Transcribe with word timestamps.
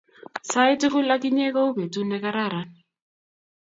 sait 0.51 0.77
tugul 0.81 1.09
ak 1.15 1.23
inye 1.29 1.47
ko 1.55 1.61
u 1.69 1.75
petut 1.77 2.07
ne 2.07 2.17
kararan 2.23 2.69